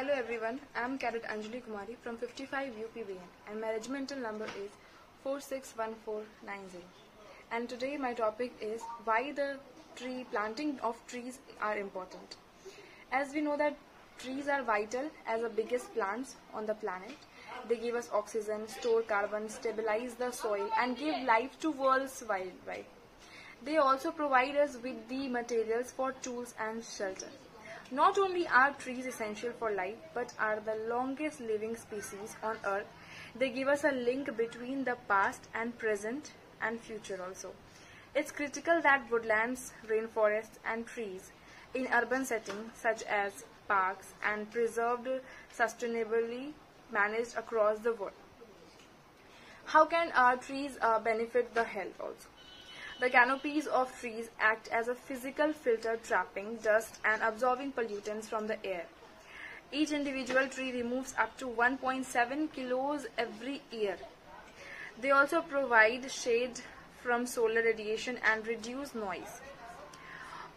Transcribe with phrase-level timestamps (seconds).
[0.00, 4.70] Hello everyone, I am Cadet Anjali Kumari from 55 UPBN and my regimental number is
[5.24, 6.78] 461490.
[7.52, 9.58] And today my topic is why the
[9.96, 12.36] tree planting of trees are important.
[13.12, 13.76] As we know that
[14.16, 17.18] trees are vital as the biggest plants on the planet.
[17.68, 22.88] They give us oxygen, store carbon, stabilize the soil and give life to world's wildlife.
[23.62, 27.28] They also provide us with the materials for tools and shelter.
[27.92, 32.86] Not only are trees essential for life, but are the longest living species on earth.
[33.34, 37.50] They give us a link between the past and present and future also.
[38.14, 41.32] It's critical that woodlands, rainforests and trees
[41.74, 45.08] in urban settings such as parks and preserved
[45.56, 46.52] sustainably
[46.92, 48.12] managed across the world.
[49.64, 52.28] How can our trees uh, benefit the health also?
[53.00, 58.46] The canopies of trees act as a physical filter trapping dust and absorbing pollutants from
[58.46, 58.84] the air.
[59.72, 63.96] Each individual tree removes up to 1.7 kilos every year.
[65.00, 66.60] They also provide shade
[67.02, 69.40] from solar radiation and reduce noise.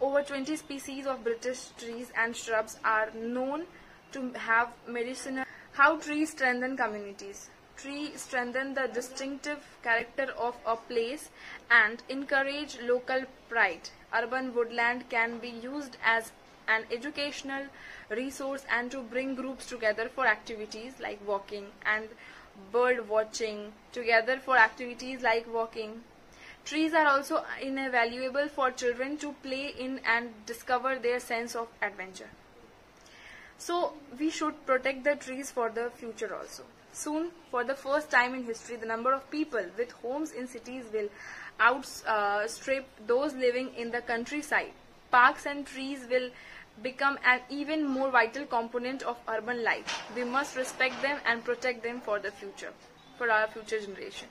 [0.01, 3.67] Over 20 species of British trees and shrubs are known
[4.11, 5.45] to have medicinal.
[5.71, 11.29] How trees strengthen communities tree strengthen the distinctive character of a place
[11.69, 13.89] and encourage local pride.
[14.13, 16.31] Urban woodland can be used as
[16.67, 17.65] an educational
[18.09, 22.07] resource and to bring groups together for activities like walking and
[22.71, 26.03] bird watching together for activities like walking.
[26.65, 32.29] Trees are also invaluable for children to play in and discover their sense of adventure.
[33.57, 36.63] So we should protect the trees for the future also.
[36.93, 40.85] Soon, for the first time in history, the number of people with homes in cities
[40.93, 41.09] will
[41.59, 44.71] outstrip uh, those living in the countryside.
[45.11, 46.29] Parks and trees will
[46.81, 50.03] become an even more vital component of urban life.
[50.15, 52.73] We must respect them and protect them for the future,
[53.17, 54.27] for our future generation.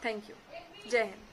[0.00, 0.34] Thank you.
[0.90, 1.31] Jai Hind.